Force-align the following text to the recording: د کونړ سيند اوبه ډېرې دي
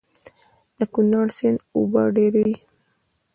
د 0.77 0.79
کونړ 0.93 1.25
سيند 1.37 1.59
اوبه 1.75 2.01
ډېرې 2.15 2.41
دي 2.47 2.57